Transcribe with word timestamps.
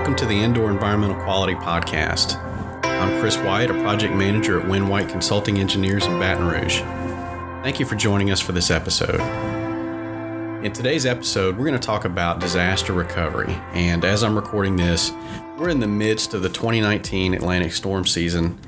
welcome 0.00 0.16
to 0.16 0.24
the 0.24 0.40
Indoor 0.40 0.70
Environmental 0.70 1.22
Quality 1.24 1.54
Podcast. 1.56 2.42
I'm 2.84 3.20
Chris 3.20 3.36
White, 3.36 3.70
a 3.70 3.74
project 3.74 4.14
manager 4.14 4.58
at 4.58 4.66
Win 4.66 4.88
White 4.88 5.10
Consulting 5.10 5.58
Engineers 5.58 6.06
in 6.06 6.18
Baton 6.18 6.48
Rouge. 6.48 6.78
Thank 7.62 7.78
you 7.78 7.84
for 7.84 7.96
joining 7.96 8.30
us 8.30 8.40
for 8.40 8.52
this 8.52 8.70
episode. 8.70 9.20
In 10.64 10.72
today's 10.72 11.04
episode, 11.04 11.58
we're 11.58 11.66
going 11.66 11.78
to 11.78 11.86
talk 11.86 12.06
about 12.06 12.40
disaster 12.40 12.94
recovery. 12.94 13.52
And 13.74 14.02
as 14.06 14.24
I'm 14.24 14.34
recording 14.34 14.74
this, 14.74 15.12
we're 15.58 15.68
in 15.68 15.80
the 15.80 15.86
midst 15.86 16.32
of 16.32 16.40
the 16.40 16.48
2019 16.48 17.34
Atlantic 17.34 17.74
storm 17.74 18.06
season. 18.06 18.58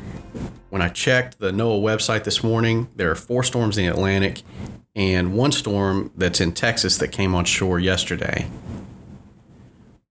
When 0.69 0.83
I 0.83 0.91
checked 0.91 1.39
the 1.39 1.51
NOAA 1.51 1.81
website 1.81 2.25
this 2.25 2.45
morning, 2.45 2.91
there 2.95 3.11
are 3.11 3.15
four 3.15 3.43
storms 3.43 3.79
in 3.79 3.87
the 3.87 3.91
Atlantic 3.91 4.43
and 4.95 5.33
one 5.33 5.53
storm 5.53 6.13
that's 6.15 6.43
in 6.43 6.53
Texas 6.53 6.99
that 6.99 7.09
came 7.09 7.35
on 7.35 7.47
shore 7.47 7.81
yesterday. 7.81 8.51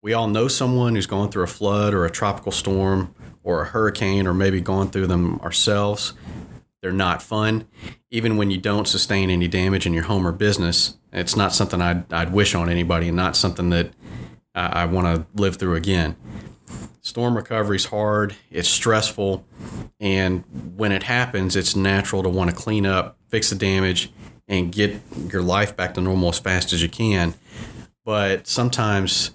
We 0.03 0.13
all 0.13 0.27
know 0.27 0.47
someone 0.47 0.95
who's 0.95 1.05
gone 1.05 1.29
through 1.29 1.43
a 1.43 1.47
flood 1.47 1.93
or 1.93 2.05
a 2.05 2.09
tropical 2.09 2.51
storm 2.51 3.13
or 3.43 3.61
a 3.61 3.65
hurricane 3.65 4.25
or 4.25 4.33
maybe 4.33 4.59
gone 4.59 4.89
through 4.89 5.05
them 5.05 5.39
ourselves. 5.41 6.13
They're 6.81 6.91
not 6.91 7.21
fun. 7.21 7.67
Even 8.09 8.35
when 8.35 8.49
you 8.49 8.57
don't 8.57 8.87
sustain 8.87 9.29
any 9.29 9.47
damage 9.47 9.85
in 9.85 9.93
your 9.93 10.05
home 10.05 10.25
or 10.25 10.31
business, 10.31 10.97
it's 11.13 11.35
not 11.35 11.53
something 11.53 11.81
I'd, 11.81 12.11
I'd 12.11 12.33
wish 12.33 12.55
on 12.55 12.67
anybody 12.67 13.09
and 13.09 13.15
not 13.15 13.35
something 13.35 13.69
that 13.69 13.91
I, 14.55 14.81
I 14.81 14.85
want 14.85 15.05
to 15.05 15.39
live 15.39 15.57
through 15.57 15.75
again. 15.75 16.15
Storm 17.01 17.35
recovery 17.35 17.75
is 17.75 17.85
hard, 17.85 18.35
it's 18.49 18.69
stressful, 18.69 19.45
and 19.99 20.43
when 20.75 20.91
it 20.91 21.03
happens, 21.03 21.55
it's 21.55 21.75
natural 21.75 22.23
to 22.23 22.29
want 22.29 22.49
to 22.49 22.55
clean 22.55 22.85
up, 22.85 23.17
fix 23.27 23.49
the 23.49 23.55
damage, 23.55 24.11
and 24.47 24.71
get 24.71 24.99
your 25.31 25.41
life 25.41 25.75
back 25.75 25.95
to 25.95 26.01
normal 26.01 26.29
as 26.29 26.39
fast 26.39 26.73
as 26.73 26.81
you 26.81 26.89
can. 26.89 27.33
But 28.05 28.47
sometimes, 28.47 29.31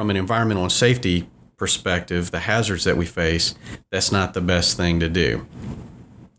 from 0.00 0.08
an 0.08 0.16
environmental 0.16 0.62
and 0.62 0.72
safety 0.72 1.28
perspective, 1.58 2.30
the 2.30 2.38
hazards 2.38 2.84
that 2.84 2.96
we 2.96 3.04
face, 3.04 3.54
that's 3.90 4.10
not 4.10 4.32
the 4.32 4.40
best 4.40 4.74
thing 4.74 4.98
to 4.98 5.10
do. 5.10 5.46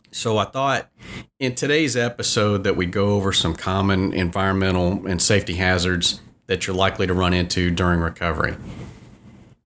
So 0.09 0.39
I 0.39 0.45
thought 0.45 0.89
in 1.37 1.53
today's 1.53 1.95
episode 1.95 2.63
that 2.63 2.75
we 2.75 2.87
go 2.87 3.09
over 3.09 3.31
some 3.31 3.53
common 3.53 4.13
environmental 4.13 5.05
and 5.05 5.21
safety 5.21 5.53
hazards 5.53 6.21
that 6.47 6.65
you're 6.65 6.75
likely 6.75 7.05
to 7.05 7.13
run 7.13 7.35
into 7.35 7.69
during 7.69 7.99
recovery. 7.99 8.55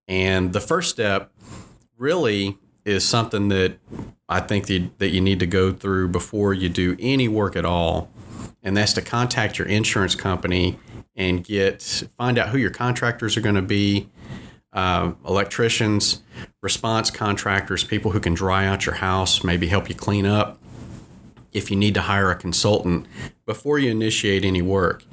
And 0.10 0.52
the 0.52 0.60
first 0.60 0.90
step 0.90 1.32
really 1.98 2.58
is 2.84 3.08
something 3.08 3.48
that 3.48 3.78
I 4.28 4.42
think 4.42 4.68
that 4.98 5.12
you 5.12 5.22
need 5.22 5.40
to 5.40 5.48
go 5.48 5.72
through 5.72 6.10
before 6.10 6.54
you 6.54 6.68
do 6.68 6.98
any 7.00 7.30
work 7.30 7.56
at 7.56 7.64
all 7.64 8.12
and 8.62 8.76
that's 8.76 8.92
to 8.94 9.02
contact 9.02 9.58
your 9.58 9.68
insurance 9.70 10.16
company 10.16 10.78
and 11.16 11.44
get 11.44 11.82
find 12.18 12.38
out 12.38 12.50
who 12.50 12.58
your 12.58 12.70
contractors 12.70 13.38
are 13.38 13.42
going 13.42 13.56
to 13.56 13.62
be, 13.62 14.10
uh, 14.74 15.14
electricians, 15.26 16.22
response 16.62 17.10
contractors, 17.10 17.84
people 17.84 18.12
who 18.12 18.20
can 18.20 18.34
dry 18.34 18.66
out 18.66 18.86
your 18.86 18.96
house, 18.96 19.44
maybe 19.44 19.68
help 19.68 19.88
you 19.90 19.96
clean 19.96 20.26
up. 20.26 20.60
If 21.54 21.72
you 21.72 21.78
need 21.78 21.94
to 21.94 22.02
hire 22.02 22.32
a 22.32 22.36
consultant 22.36 23.08
before 23.46 23.80
you 23.80 23.90
initiate 23.90 24.44
any 24.44 24.62
work, 24.62 25.06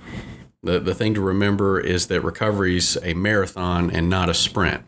the, 0.62 0.80
the 0.80 0.94
thing 0.94 1.14
to 1.14 1.20
remember 1.20 1.78
is 1.78 2.08
that 2.08 2.20
recovery 2.22 2.76
is 2.76 2.98
a 3.02 3.14
marathon 3.14 3.90
and 3.90 4.10
not 4.10 4.28
a 4.28 4.34
sprint. 4.34 4.82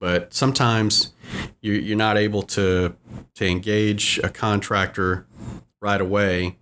But 0.00 0.34
sometimes 0.34 1.12
you, 1.60 1.72
you're 1.72 1.96
not 1.96 2.16
able 2.16 2.42
to, 2.42 2.94
to 3.34 3.46
engage 3.46 4.20
a 4.22 4.28
contractor 4.28 5.26
right 5.80 6.00
away 6.00 6.56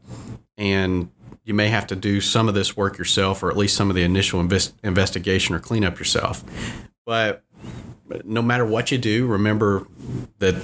and 0.57 1.11
you 1.45 1.55
may 1.55 1.69
have 1.69 1.87
to 1.89 1.97
do 1.97 2.21
some 2.21 2.49
of 2.49 2.55
this 2.55 2.77
work 2.77 2.99
yourself 2.99 3.43
or 3.43 3.51
at 3.51 3.57
least 3.57 3.77
some 3.77 3.91
of 3.91 3.97
the 3.97 4.03
initial 4.03 4.41
invest- 4.41 4.75
investigation 4.83 5.55
or 5.55 5.61
cleanup 5.61 5.99
yourself. 5.99 6.43
But 7.05 7.45
no 8.25 8.43
matter 8.43 8.65
what 8.65 8.91
you 8.91 8.99
do, 8.99 9.27
remember 9.27 9.87
that 10.39 10.55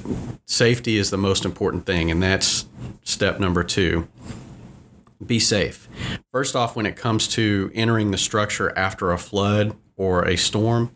safety 0.46 0.96
is 0.96 1.10
the 1.10 1.18
most 1.18 1.44
important 1.44 1.86
thing, 1.86 2.10
and 2.10 2.22
that's 2.22 2.66
step 3.02 3.40
number 3.40 3.64
two. 3.64 4.08
Be 5.24 5.38
safe. 5.38 5.88
First 6.32 6.56
off, 6.56 6.76
when 6.76 6.86
it 6.86 6.96
comes 6.96 7.28
to 7.28 7.70
entering 7.74 8.10
the 8.10 8.18
structure 8.18 8.76
after 8.76 9.12
a 9.12 9.18
flood 9.18 9.76
or 9.96 10.26
a 10.26 10.36
storm, 10.36 10.94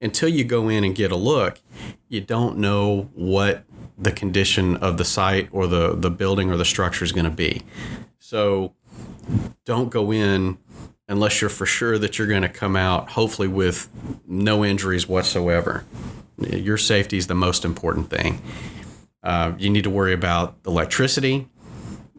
until 0.00 0.28
you 0.28 0.44
go 0.44 0.68
in 0.68 0.84
and 0.84 0.94
get 0.94 1.10
a 1.10 1.16
look, 1.16 1.60
you 2.08 2.20
don't 2.20 2.58
know 2.58 3.10
what 3.14 3.64
the 3.98 4.12
condition 4.12 4.76
of 4.76 4.96
the 4.96 5.04
site 5.04 5.48
or 5.52 5.66
the, 5.66 5.94
the 5.94 6.10
building 6.10 6.50
or 6.50 6.56
the 6.56 6.64
structure 6.64 7.04
is 7.04 7.12
going 7.12 7.24
to 7.24 7.30
be. 7.30 7.62
So 8.18 8.74
don't 9.64 9.90
go 9.90 10.12
in 10.12 10.58
unless 11.08 11.40
you're 11.40 11.50
for 11.50 11.66
sure 11.66 11.98
that 11.98 12.18
you're 12.18 12.28
going 12.28 12.42
to 12.42 12.48
come 12.48 12.76
out, 12.76 13.10
hopefully, 13.10 13.48
with 13.48 13.88
no 14.26 14.64
injuries 14.64 15.08
whatsoever. 15.08 15.84
Your 16.38 16.78
safety 16.78 17.18
is 17.18 17.26
the 17.26 17.34
most 17.34 17.64
important 17.64 18.08
thing. 18.10 18.40
Uh, 19.22 19.52
you 19.58 19.70
need 19.70 19.84
to 19.84 19.90
worry 19.90 20.12
about 20.12 20.56
electricity. 20.66 21.48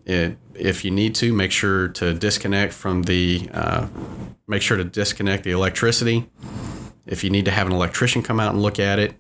It, 0.06 0.38
if 0.54 0.86
you 0.86 0.92
need 0.92 1.16
to, 1.16 1.34
make 1.34 1.52
sure 1.52 1.88
to 1.90 2.14
disconnect 2.14 2.74
from 2.74 3.04
the, 3.04 3.50
uh, 3.54 3.88
make 4.48 4.62
sure 4.62 4.78
to 4.78 4.84
disconnect 4.84 5.44
the 5.44 5.52
electricity. 5.52 6.30
If 7.06 7.24
you 7.24 7.30
need 7.30 7.46
to 7.46 7.52
have 7.52 7.68
an 7.68 7.74
electrician 7.74 8.22
come 8.22 8.40
out 8.40 8.54
and 8.54 8.62
look 8.62 8.80
at 8.80 9.00
it, 9.00 9.16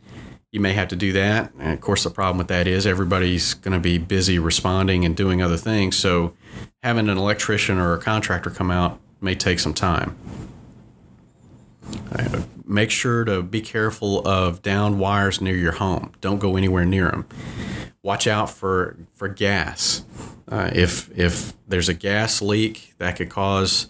you 0.54 0.60
may 0.60 0.74
have 0.74 0.88
to 0.90 0.96
do 0.96 1.12
that. 1.14 1.52
And 1.60 1.74
of 1.74 1.82
course, 1.82 2.04
the 2.04 2.12
problem 2.12 2.38
with 2.38 2.48
that 2.48 2.68
is 2.68 2.86
everybody's 2.86 3.56
going 3.56 3.74
to 3.74 3.80
be 3.80 3.98
busy 3.98 4.38
responding 4.38 5.04
and 5.04 5.18
doing 5.18 5.42
other 5.42 5.58
things. 5.58 5.98
So, 5.98 6.34
having 6.84 7.10
an 7.10 7.18
electrician 7.18 7.80
or 7.80 7.94
a 7.96 8.00
contractor 8.00 8.52
come 8.52 8.70
out 8.70 9.00
may 9.20 9.34
take 9.34 9.60
some 9.60 9.74
time. 9.74 10.16
Make 12.66 12.92
sure 12.92 13.26
to 13.26 13.42
be 13.42 13.62
careful 13.62 14.26
of 14.28 14.62
down 14.62 15.00
wires 15.00 15.42
near 15.42 15.56
your 15.56 15.74
home. 15.74 16.12
Don't 16.22 16.40
go 16.40 16.56
anywhere 16.56 16.86
near 16.86 17.10
them. 17.10 17.26
Watch 18.04 18.28
out 18.28 18.50
for 18.50 18.96
for 19.12 19.28
gas. 19.28 20.06
Uh, 20.48 20.70
if 20.74 21.10
if 21.18 21.54
there's 21.68 21.90
a 21.90 21.94
gas 21.94 22.42
leak 22.44 22.94
that 23.00 23.16
could 23.16 23.30
cause 23.30 23.88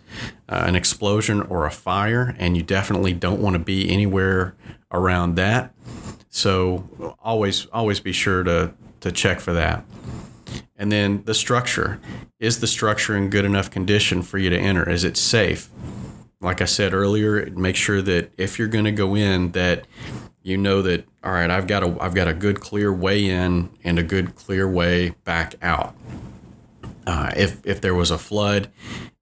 uh, 0.47 0.63
an 0.65 0.75
explosion 0.75 1.41
or 1.41 1.65
a 1.65 1.71
fire, 1.71 2.35
and 2.39 2.55
you 2.55 2.63
definitely 2.63 3.11
don't 3.11 3.41
want 3.41 3.55
to 3.55 3.59
be 3.59 3.89
anywhere 3.91 4.55
around 4.91 5.35
that. 5.35 5.73
So 6.33 7.15
always 7.21 7.67
always 7.67 7.99
be 7.99 8.11
sure 8.11 8.43
to 8.43 8.73
to 9.01 9.11
check 9.11 9.39
for 9.39 9.53
that. 9.53 9.85
And 10.75 10.91
then 10.91 11.23
the 11.25 11.35
structure. 11.35 11.99
Is 12.39 12.59
the 12.59 12.67
structure 12.67 13.15
in 13.15 13.29
good 13.29 13.45
enough 13.45 13.69
condition 13.69 14.23
for 14.23 14.37
you 14.39 14.49
to 14.49 14.57
enter? 14.57 14.89
Is 14.89 15.03
it 15.03 15.15
safe? 15.15 15.69
Like 16.41 16.59
I 16.59 16.65
said 16.65 16.93
earlier, 16.93 17.49
make 17.51 17.75
sure 17.75 18.01
that 18.01 18.33
if 18.35 18.59
you're 18.59 18.67
going 18.67 18.83
to 18.85 18.91
go 18.91 19.15
in 19.15 19.51
that 19.51 19.85
you 20.41 20.57
know 20.57 20.81
that 20.81 21.07
all 21.23 21.31
right, 21.31 21.51
I've 21.51 21.67
got 21.67 21.83
a 21.83 21.95
I've 22.01 22.15
got 22.15 22.27
a 22.27 22.33
good 22.33 22.59
clear 22.59 22.91
way 22.91 23.29
in 23.29 23.69
and 23.83 23.99
a 23.99 24.03
good 24.03 24.35
clear 24.35 24.67
way 24.67 25.11
back 25.23 25.53
out. 25.61 25.95
Uh, 27.05 27.31
if 27.37 27.63
if 27.63 27.79
there 27.79 27.93
was 27.93 28.09
a 28.09 28.17
flood, 28.17 28.71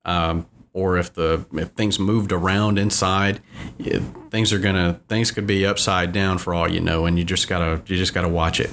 um, 0.05 0.47
or 0.73 0.97
if 0.97 1.13
the 1.13 1.45
if 1.53 1.69
things 1.69 1.99
moved 1.99 2.31
around 2.31 2.79
inside, 2.79 3.41
it, 3.79 4.01
things 4.29 4.53
are 4.53 4.59
gonna 4.59 4.99
things 5.07 5.31
could 5.31 5.45
be 5.47 5.65
upside 5.65 6.11
down 6.11 6.37
for 6.37 6.53
all 6.53 6.69
you 6.69 6.79
know, 6.79 7.05
and 7.05 7.17
you 7.17 7.25
just 7.25 7.47
gotta 7.47 7.81
you 7.85 7.97
just 7.97 8.13
gotta 8.13 8.29
watch 8.29 8.59
it. 8.59 8.69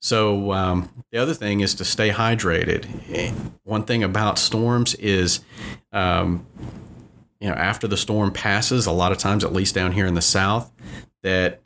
So 0.00 0.52
um, 0.52 0.90
the 1.12 1.18
other 1.18 1.34
thing 1.34 1.60
is 1.60 1.74
to 1.76 1.84
stay 1.84 2.10
hydrated. 2.10 2.86
One 3.64 3.84
thing 3.84 4.02
about 4.02 4.38
storms 4.38 4.94
is, 4.94 5.40
um, 5.92 6.46
you 7.38 7.48
know, 7.48 7.54
after 7.54 7.86
the 7.86 7.96
storm 7.96 8.32
passes, 8.32 8.86
a 8.86 8.92
lot 8.92 9.12
of 9.12 9.18
times, 9.18 9.44
at 9.44 9.52
least 9.52 9.74
down 9.74 9.92
here 9.92 10.06
in 10.06 10.14
the 10.14 10.22
south, 10.22 10.72
that 11.22 11.60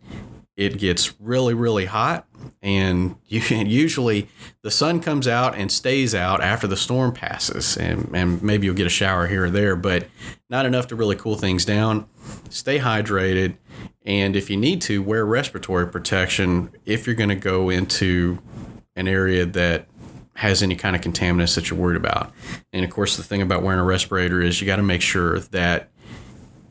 it 0.57 0.79
gets 0.79 1.19
really 1.21 1.55
really 1.55 1.87
hot 1.87 2.27
and 2.63 3.17
you, 3.27 3.41
usually 3.67 4.29
the 4.63 4.71
sun 4.71 5.01
comes 5.01 5.29
out 5.29 5.55
and 5.55 5.71
stays 5.71 6.15
out 6.15 6.41
after 6.41 6.67
the 6.67 6.77
storm 6.77 7.13
passes 7.13 7.77
and, 7.77 8.11
and 8.15 8.43
maybe 8.43 8.67
you'll 8.67 8.75
get 8.75 8.87
a 8.87 8.91
shower 8.91 9.27
here 9.27 9.47
or 9.47 9.51
there 9.51 9.77
but 9.77 10.07
not 10.49 10.67
enough 10.67 10.87
to 10.89 10.97
really 10.97 11.17
cool 11.17 11.37
things 11.37 11.65
down. 11.65 12.07
Stay 12.51 12.79
hydrated 12.79 13.57
and 14.05 14.37
if 14.37 14.51
you 14.51 14.57
need 14.57 14.81
to 14.83 15.03
wear 15.03 15.25
respiratory 15.25 15.87
protection 15.87 16.71
if 16.85 17.07
you're 17.07 17.17
going 17.17 17.29
to 17.29 17.35
go 17.35 17.71
into 17.71 18.39
an 18.97 19.09
area 19.09 19.45
that 19.45 19.87
has 20.37 20.63
any 20.63 20.75
kind 20.75 20.97
of 20.97 21.03
contaminants 21.03 21.55
that 21.55 21.71
you're 21.71 21.79
worried 21.79 21.97
about. 21.97 22.33
And 22.73 22.85
of 22.85 22.91
course 22.91 23.17
the 23.17 23.23
thing 23.23 23.41
about 23.41 23.63
wearing 23.63 23.81
a 23.81 23.85
respirator 23.85 24.41
is 24.41 24.61
you 24.61 24.67
got 24.67 24.77
to 24.77 24.83
make 24.83 25.03
sure 25.03 25.39
that 25.39 25.91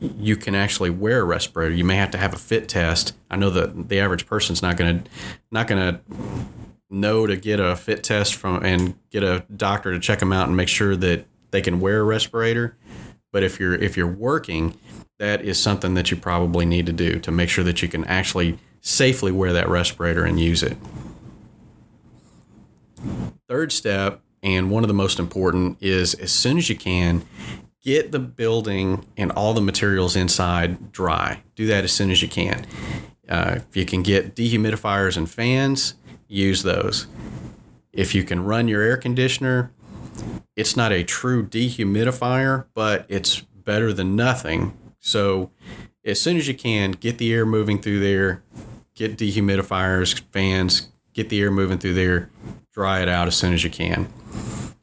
you 0.04 0.36
can 0.36 0.56
actually 0.56 0.90
wear 0.90 1.22
a 1.22 1.24
respirator. 1.24 1.74
You 1.74 1.86
may 1.86 1.96
have 1.96 2.12
to 2.12 2.18
have 2.18 2.34
a 2.34 2.38
fit 2.38 2.68
test. 2.68 3.16
I 3.30 3.38
know 3.38 3.50
that 3.52 3.90
the 3.90 4.00
average 4.00 4.26
person's 4.26 4.62
not 4.62 4.78
going 4.78 5.04
to 5.04 5.10
not 5.52 5.68
going 5.68 5.82
to 5.82 6.02
know 6.90 7.26
to 7.26 7.36
get 7.38 7.60
a 7.60 7.76
fit 7.76 8.04
test 8.04 8.36
from 8.36 8.64
and 8.64 8.96
get 9.10 9.24
a 9.24 9.46
doctor 9.56 9.92
to 9.92 10.00
check 10.00 10.20
them 10.20 10.34
out 10.34 10.48
and 10.48 10.58
make 10.58 10.68
sure 10.68 10.96
that 10.96 11.26
they 11.52 11.62
can 11.62 11.80
wear 11.80 12.02
a 12.02 12.04
respirator. 12.04 12.76
But 13.32 13.44
if 13.44 13.60
you're 13.60 13.76
if 13.76 13.96
you're 13.96 14.08
working, 14.08 14.78
that 15.20 15.42
is 15.42 15.60
something 15.60 15.94
that 15.94 16.12
you 16.12 16.18
probably 16.18 16.66
need 16.66 16.86
to 16.86 16.94
do 16.94 17.20
to 17.20 17.32
make 17.32 17.50
sure 17.50 17.64
that 17.64 17.82
you 17.82 17.88
can 17.88 18.04
actually 18.06 18.60
safely 18.82 19.32
wear 19.32 19.54
that 19.54 19.70
respirator 19.70 20.26
and 20.26 20.40
use 20.40 20.62
it. 20.62 20.78
Third 23.48 23.72
step, 23.72 24.22
and 24.42 24.70
one 24.70 24.84
of 24.84 24.88
the 24.88 24.94
most 24.94 25.20
important, 25.20 25.78
is 25.82 26.14
as 26.16 26.32
soon 26.32 26.58
as 26.58 26.70
you 26.70 26.76
can, 26.76 27.24
get 27.84 28.12
the 28.12 28.20
building 28.20 29.06
and 29.18 29.32
all 29.34 29.54
the 29.54 29.62
materials 29.62 30.16
inside 30.16 30.92
dry. 30.92 31.44
Do 31.56 31.68
that 31.68 31.84
as 31.84 31.92
soon 31.92 32.12
as 32.12 32.22
you 32.22 32.30
can. 32.30 32.66
Uh, 33.28 33.60
if 33.70 33.76
you 33.76 33.86
can 33.86 34.02
get 34.02 34.36
dehumidifiers 34.36 35.18
and 35.18 35.30
fans, 35.30 35.96
use 36.28 36.64
those. 36.64 37.08
If 37.92 38.16
you 38.16 38.24
can 38.24 38.44
run 38.44 38.68
your 38.68 38.82
air 38.82 38.98
conditioner, 38.98 39.72
it's 40.56 40.78
not 40.78 40.92
a 40.92 41.04
true 41.04 41.46
dehumidifier, 41.46 42.66
but 42.74 43.06
it's 43.10 43.42
better 43.42 43.94
than 43.94 44.16
nothing. 44.16 44.78
So, 45.00 45.52
as 46.06 46.20
soon 46.20 46.38
as 46.38 46.48
you 46.48 46.54
can, 46.54 46.92
get 46.92 47.18
the 47.18 47.34
air 47.34 47.46
moving 47.46 47.82
through 47.82 48.00
there, 48.00 48.44
get 48.96 49.18
dehumidifiers, 49.18 50.22
fans, 50.32 50.90
get 51.14 51.30
the 51.30 51.42
air 51.42 51.52
moving 51.52 51.78
through 51.78 51.94
there, 51.94 52.30
dry 52.72 53.02
it 53.02 53.10
out 53.10 53.28
as 53.28 53.36
soon 53.36 53.54
as 53.54 53.64
you 53.64 53.70
can. 53.70 54.12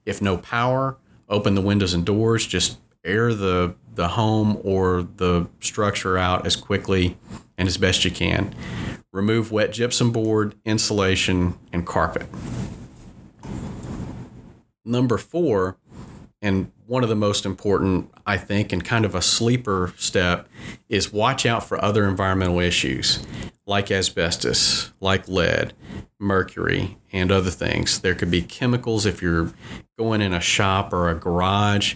If 0.05 0.23
no 0.23 0.39
power, 0.39 0.97
open 1.29 1.55
the 1.55 1.61
windows 1.61 1.95
and 1.95 2.05
doors, 2.05 2.47
just 2.47 2.79
air 3.05 3.35
the 3.35 3.75
the 3.95 4.09
home 4.09 4.59
or 4.63 5.03
the 5.03 5.47
structure 5.61 6.17
out 6.17 6.47
as 6.47 6.57
quickly 6.57 7.17
and 7.59 7.69
as 7.69 7.77
best 7.77 8.05
you 8.05 8.11
can. 8.11 8.55
Remove 9.13 9.51
wet 9.51 9.73
gypsum 9.73 10.13
board, 10.13 10.55
insulation, 10.65 11.59
and 11.73 11.87
carpet. 11.87 12.27
Number 14.85 15.19
four, 15.19 15.77
and 16.43 16.71
one 16.87 17.03
of 17.03 17.09
the 17.09 17.17
most 17.17 17.45
important, 17.45 18.11
I 18.27 18.37
think, 18.37 18.73
and 18.73 18.85
kind 18.85 19.05
of 19.05 19.15
a 19.15 19.23
sleeper 19.23 19.93
step, 19.97 20.49
is 20.89 21.13
watch 21.13 21.47
out 21.47 21.65
for 21.65 21.83
other 21.85 22.09
environmental 22.09 22.61
issues 22.61 23.25
like 23.67 23.91
asbestos, 23.91 24.93
like 25.01 25.29
lead, 25.29 25.73
mercury, 26.19 26.99
and 27.13 27.31
other 27.31 27.51
things. 27.51 28.01
There 28.01 28.17
could 28.17 28.31
be 28.31 28.43
chemicals 28.43 29.07
if 29.07 29.23
you're 29.23 29.53
going 29.97 30.21
in 30.21 30.33
a 30.33 30.41
shop 30.41 30.93
or 30.93 31.09
a 31.09 31.15
garage. 31.15 31.95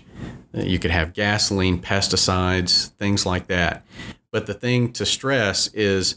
You 0.53 0.79
could 0.79 0.93
have 0.93 1.15
gasoline, 1.15 1.81
pesticides, 1.81 2.89
things 2.91 3.27
like 3.27 3.49
that. 3.49 3.85
But 4.31 4.47
the 4.47 4.55
thing 4.55 4.93
to 4.93 5.05
stress 5.07 5.67
is 5.69 6.17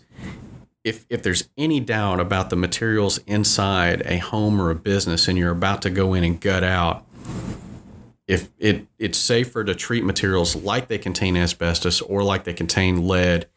if, 0.83 1.05
if 1.09 1.23
there's 1.23 1.49
any 1.57 1.79
doubt 1.79 2.19
about 2.19 2.49
the 2.49 2.55
materials 2.55 3.17
inside 3.25 4.03
a 4.05 4.17
home 4.17 4.61
or 4.61 4.69
a 4.69 4.75
business 4.75 5.27
and 5.27 5.37
you're 5.37 5.51
about 5.51 5.81
to 5.81 5.89
go 5.89 6.13
in 6.13 6.23
and 6.23 6.39
gut 6.39 6.63
out, 6.63 7.03
if 8.27 8.49
it, 8.59 8.87
it's 8.99 9.17
safer 9.17 9.63
to 9.63 9.73
treat 9.73 10.03
materials 10.03 10.55
like 10.55 10.87
they 10.87 10.97
contain 10.97 11.37
asbestos 11.37 12.01
or 12.01 12.23
like 12.23 12.43
they 12.43 12.53
contain 12.53 13.07
lead, 13.07 13.47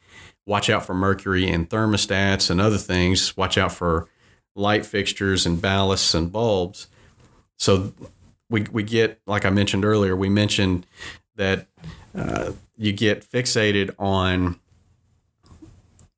watch 0.47 0.71
out 0.71 0.87
for 0.87 0.95
mercury 0.95 1.49
in 1.49 1.67
thermostats 1.67 2.51
and 2.51 2.61
other 2.61 2.79
things, 2.79 3.37
watch 3.37 3.59
out 3.59 3.73
for 3.73 4.09
light 4.55 4.87
fixtures 4.87 5.45
and 5.45 5.59
ballasts 5.59 6.15
and 6.15 6.31
bulbs. 6.31 6.87
So 7.59 7.93
we, 8.49 8.63
we 8.73 8.83
get, 8.83 9.21
like 9.27 9.45
I 9.45 9.51
mentioned 9.51 9.85
earlier, 9.85 10.15
we 10.15 10.29
mentioned 10.29 10.87
that 11.37 11.67
uh, 12.15 12.53
you 12.77 12.93
get 12.93 13.29
fixated 13.29 13.95
on 13.99 14.61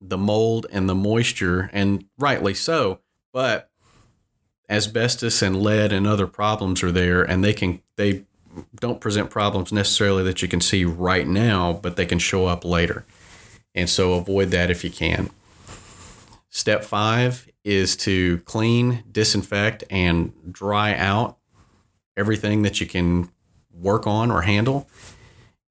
the 0.01 0.19
mold 0.19 0.67
and 0.71 0.89
the 0.89 0.95
moisture, 0.95 1.71
and 1.73 2.05
rightly 2.19 2.55
so. 2.55 3.01
But 3.33 3.71
asbestos 4.69 5.43
and 5.43 5.63
lead 5.63 5.93
and 5.93 6.07
other 6.07 6.27
problems 6.27 6.83
are 6.83 6.93
there, 6.93 7.23
and 7.23 7.45
they 7.45 7.53
can 7.53 7.81
they 7.97 8.25
don't 8.77 9.01
present 9.01 9.31
problems 9.31 9.73
necessarily 9.73 10.23
that 10.25 10.43
you 10.43 10.49
can 10.49 10.61
see 10.61 10.85
right 10.85 11.27
now, 11.27 11.73
but 11.73 11.97
they 11.97 12.07
can 12.07 12.19
show 12.19 12.47
up 12.47 12.65
later. 12.65 13.05
And 13.75 13.89
so 13.89 14.15
avoid 14.15 14.51
that 14.51 14.71
if 14.71 14.85
you 14.85 14.91
can. 14.91 15.31
Step 16.51 16.85
five 16.85 17.49
is 17.65 17.97
to 17.97 18.39
clean, 18.41 19.05
disinfect, 19.11 19.85
and 19.91 20.33
dry 20.53 20.95
out 20.95 21.39
everything 22.17 22.63
that 22.63 22.81
you 22.81 22.87
can 22.87 23.31
work 23.73 24.07
on 24.07 24.31
or 24.31 24.43
handle 24.43 24.89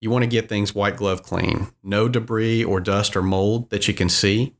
you 0.01 0.10
want 0.10 0.24
to 0.24 0.28
get 0.28 0.50
things 0.50 0.74
white 0.74 0.98
glove 0.98 1.22
clean. 1.22 1.68
No 1.83 2.10
debris 2.10 2.63
or 2.63 2.80
dust 2.80 3.16
or 3.16 3.22
mold 3.22 3.69
that 3.69 3.88
you 3.88 3.94
can 3.94 4.10
see. 4.10 4.56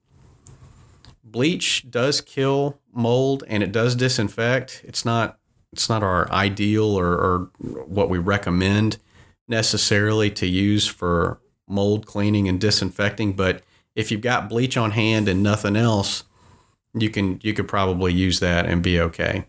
Bleach 1.24 1.90
does 1.90 2.22
kill 2.22 2.80
mold 2.94 3.44
and 3.48 3.64
it 3.64 3.72
does 3.72 3.96
disinfect. 3.96 4.82
It's 4.84 5.04
not 5.04 5.40
it's 5.74 5.90
not 5.90 6.04
our 6.04 6.30
ideal 6.32 6.98
or, 6.98 7.08
or 7.08 7.50
what 7.60 8.10
we 8.10 8.18
recommend 8.18 8.98
necessarily 9.48 10.30
to 10.32 10.48
use 10.48 10.88
for 10.88 11.40
mold 11.68 12.06
cleaning 12.06 12.48
and 12.48 12.60
disinfecting, 12.60 13.34
but 13.34 13.64
if 13.96 14.12
you've 14.12 14.22
got 14.22 14.50
bleach 14.50 14.78
on 14.78 14.92
hand 14.92 15.28
and 15.28 15.44
nothing 15.44 15.76
else, 15.76 16.24
you 16.94 17.10
can 17.10 17.40
you 17.44 17.54
could 17.54 17.68
probably 17.68 18.14
use 18.14 18.40
that 18.40 18.66
and 18.66 18.82
be 18.82 19.00
okay. 19.00 19.46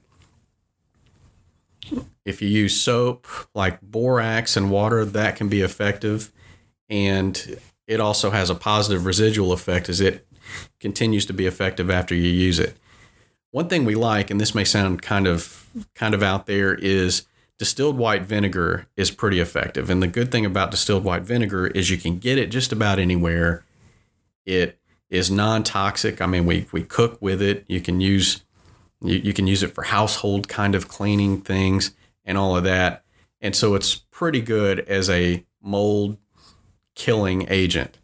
If 2.25 2.41
you 2.41 2.49
use 2.49 2.81
soap 2.81 3.27
like 3.55 3.81
borax 3.81 4.57
and 4.57 4.71
water, 4.71 5.05
that 5.05 5.37
can 5.37 5.49
be 5.49 5.61
effective. 5.61 6.33
And 6.89 7.59
it 7.89 8.01
also 8.01 8.31
has 8.31 8.49
a 8.49 8.55
positive 8.55 9.07
residual 9.07 9.53
effect 9.53 9.89
as 9.89 10.01
it 10.01 10.27
continues 10.79 11.27
to 11.27 11.33
be 11.33 11.47
effective 11.47 11.91
after 11.91 12.15
you 12.15 12.31
use 12.31 12.59
it. 12.59 12.77
One 13.53 13.69
thing 13.69 13.85
we 13.85 13.95
like, 13.95 14.31
and 14.31 14.41
this 14.41 14.55
may 14.55 14.65
sound 14.65 15.03
kind 15.03 15.27
of 15.27 15.67
kind 15.95 16.15
of 16.15 16.23
out 16.23 16.47
there, 16.47 16.75
is 16.75 17.27
distilled 17.59 17.97
white 17.97 18.23
vinegar 18.23 18.87
is 18.97 19.11
pretty 19.11 19.39
effective. 19.39 19.89
And 19.89 20.03
the 20.03 20.09
good 20.09 20.33
thing 20.33 20.45
about 20.45 20.73
distilled 20.73 21.05
white 21.05 21.23
vinegar 21.23 21.69
is 21.69 21.91
you 21.91 21.99
can 21.99 22.19
get 22.19 22.39
it 22.39 22.51
just 22.51 22.73
about 22.73 22.99
anywhere. 22.99 23.65
It 24.45 24.79
is 25.11 25.31
non-toxic. 25.31 26.21
I 26.21 26.27
mean, 26.27 26.47
we 26.47 26.67
we 26.73 26.83
cook 26.83 27.19
with 27.21 27.41
it. 27.41 27.65
You 27.69 27.81
can 27.81 28.01
use 28.01 28.43
you, 29.03 29.19
you 29.19 29.33
can 29.33 29.47
use 29.47 29.63
it 29.63 29.75
for 29.75 29.83
household 29.85 30.49
kind 30.49 30.75
of 30.75 30.89
cleaning 30.89 31.41
things 31.43 31.95
and 32.25 32.39
all 32.39 32.57
of 32.57 32.65
that. 32.65 33.05
And 33.41 33.55
so 33.55 33.75
it's 33.75 33.97
pretty 33.97 34.41
good 34.41 34.81
as 34.81 35.11
a 35.11 35.45
mold 35.61 36.17
killing 36.95 37.47
agent. 37.51 37.99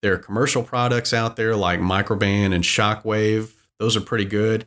There 0.00 0.14
are 0.14 0.18
commercial 0.18 0.62
products 0.62 1.12
out 1.12 1.36
there 1.36 1.54
like 1.54 1.80
Microban 1.80 2.54
and 2.54 2.64
Shockwave. 2.64 3.52
Those 3.82 3.96
are 3.96 4.00
pretty 4.00 4.26
good. 4.26 4.66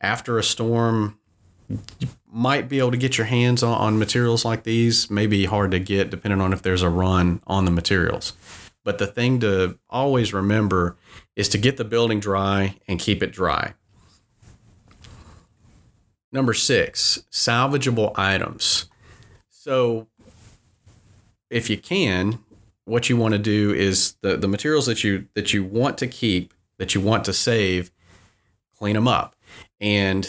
After 0.00 0.36
a 0.36 0.42
storm, 0.42 1.20
you 1.68 2.08
might 2.28 2.68
be 2.68 2.80
able 2.80 2.90
to 2.90 2.96
get 2.96 3.16
your 3.16 3.28
hands 3.28 3.62
on, 3.62 3.78
on 3.78 4.00
materials 4.00 4.44
like 4.44 4.64
these. 4.64 5.08
Maybe 5.08 5.44
hard 5.44 5.70
to 5.70 5.78
get 5.78 6.10
depending 6.10 6.40
on 6.40 6.52
if 6.52 6.60
there's 6.62 6.82
a 6.82 6.90
run 6.90 7.40
on 7.46 7.66
the 7.66 7.70
materials. 7.70 8.32
But 8.82 8.98
the 8.98 9.06
thing 9.06 9.38
to 9.40 9.78
always 9.88 10.34
remember 10.34 10.96
is 11.36 11.48
to 11.50 11.58
get 11.58 11.76
the 11.76 11.84
building 11.84 12.18
dry 12.18 12.74
and 12.88 12.98
keep 12.98 13.22
it 13.22 13.30
dry. 13.30 13.74
Number 16.32 16.52
six, 16.52 17.22
salvageable 17.30 18.10
items. 18.16 18.86
So, 19.48 20.08
if 21.48 21.70
you 21.70 21.76
can, 21.78 22.40
what 22.86 23.08
you 23.08 23.16
want 23.16 23.34
to 23.34 23.38
do 23.38 23.72
is 23.72 24.16
the, 24.22 24.36
the 24.36 24.48
materials 24.48 24.86
that 24.86 25.04
you 25.04 25.28
that 25.34 25.54
you 25.54 25.62
want 25.62 25.96
to 25.98 26.08
keep, 26.08 26.52
that 26.78 26.96
you 26.96 27.00
want 27.00 27.24
to 27.26 27.32
save, 27.32 27.92
clean 28.78 28.94
them 28.94 29.08
up. 29.08 29.34
And 29.80 30.28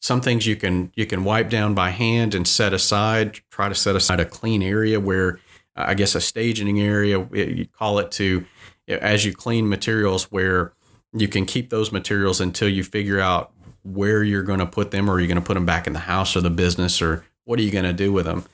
some 0.00 0.20
things 0.20 0.46
you 0.46 0.56
can 0.56 0.92
you 0.94 1.06
can 1.06 1.24
wipe 1.24 1.48
down 1.48 1.74
by 1.74 1.90
hand 1.90 2.34
and 2.34 2.46
set 2.46 2.72
aside. 2.72 3.40
Try 3.50 3.68
to 3.68 3.74
set 3.74 3.96
aside 3.96 4.20
a 4.20 4.24
clean 4.24 4.62
area 4.62 4.98
where, 4.98 5.38
I 5.76 5.94
guess, 5.94 6.14
a 6.14 6.20
staging 6.20 6.80
area. 6.80 7.26
You 7.32 7.66
call 7.66 7.98
it 7.98 8.10
to 8.12 8.44
as 8.88 9.24
you 9.24 9.32
clean 9.32 9.68
materials 9.68 10.24
where 10.32 10.72
you 11.12 11.28
can 11.28 11.46
keep 11.46 11.70
those 11.70 11.92
materials 11.92 12.40
until 12.40 12.68
you 12.68 12.84
figure 12.84 13.20
out 13.20 13.52
where 13.82 14.22
you're 14.22 14.42
going 14.42 14.58
to 14.58 14.66
put 14.66 14.90
them 14.90 15.08
or 15.08 15.14
are 15.14 15.20
you 15.20 15.26
going 15.26 15.40
to 15.40 15.46
put 15.46 15.54
them 15.54 15.66
back 15.66 15.86
in 15.86 15.92
the 15.92 16.00
house 16.00 16.36
or 16.36 16.40
the 16.40 16.50
business 16.50 17.00
or 17.00 17.24
what 17.44 17.58
are 17.58 17.62
you 17.62 17.70
going 17.70 17.84
to 17.84 17.92
do 17.92 18.12
with 18.12 18.26
them 18.26 18.44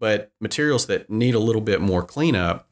but 0.00 0.30
materials 0.40 0.86
that 0.86 1.08
need 1.08 1.34
a 1.34 1.38
little 1.38 1.60
bit 1.60 1.80
more 1.80 2.02
cleanup 2.02 2.68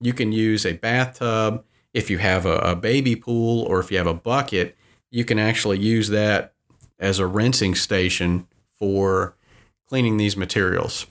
you 0.00 0.12
can 0.12 0.30
use 0.30 0.66
a 0.66 0.74
bathtub 0.74 1.64
if 1.94 2.10
you 2.10 2.18
have 2.18 2.44
a, 2.44 2.58
a 2.58 2.76
baby 2.76 3.16
pool 3.16 3.62
or 3.62 3.80
if 3.80 3.90
you 3.90 3.96
have 3.96 4.06
a 4.06 4.14
bucket 4.14 4.76
you 5.10 5.24
can 5.24 5.38
actually 5.38 5.78
use 5.78 6.08
that 6.08 6.52
as 6.98 7.18
a 7.18 7.26
rinsing 7.26 7.74
station 7.74 8.46
for 8.78 9.34
cleaning 9.88 10.16
these 10.16 10.36
materials 10.36 11.06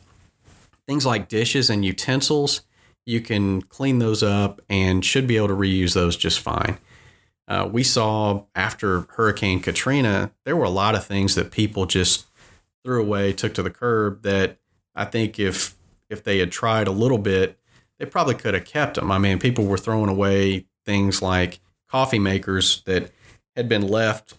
things 0.85 1.05
like 1.05 1.27
dishes 1.27 1.69
and 1.69 1.83
utensils 1.83 2.61
you 3.05 3.21
can 3.21 3.61
clean 3.61 3.99
those 3.99 4.21
up 4.21 4.61
and 4.69 5.03
should 5.03 5.27
be 5.27 5.37
able 5.37 5.47
to 5.47 5.55
reuse 5.55 5.93
those 5.93 6.15
just 6.15 6.39
fine 6.39 6.77
uh, 7.47 7.67
we 7.71 7.83
saw 7.83 8.43
after 8.55 9.01
Hurricane 9.11 9.61
Katrina, 9.61 10.31
there 10.43 10.57
were 10.57 10.65
a 10.65 10.69
lot 10.69 10.95
of 10.95 11.05
things 11.05 11.35
that 11.35 11.51
people 11.51 11.85
just 11.85 12.25
threw 12.83 13.01
away, 13.01 13.31
took 13.33 13.53
to 13.53 13.63
the 13.63 13.69
curb. 13.69 14.23
That 14.23 14.57
I 14.93 15.05
think 15.05 15.39
if 15.39 15.75
if 16.09 16.23
they 16.23 16.39
had 16.39 16.51
tried 16.51 16.87
a 16.87 16.91
little 16.91 17.17
bit, 17.17 17.57
they 17.99 18.05
probably 18.05 18.35
could 18.35 18.53
have 18.53 18.65
kept 18.65 18.95
them. 18.95 19.11
I 19.11 19.17
mean, 19.17 19.39
people 19.39 19.65
were 19.65 19.77
throwing 19.77 20.09
away 20.09 20.65
things 20.85 21.21
like 21.21 21.59
coffee 21.89 22.19
makers 22.19 22.81
that 22.85 23.11
had 23.57 23.67
been 23.67 23.85
left 23.85 24.35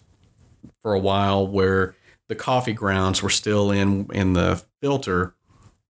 for 0.81 0.93
a 0.93 0.99
while, 0.99 1.45
where 1.45 1.95
the 2.27 2.35
coffee 2.35 2.73
grounds 2.73 3.21
were 3.21 3.29
still 3.29 3.69
in 3.69 4.07
in 4.11 4.33
the 4.33 4.63
filter 4.81 5.35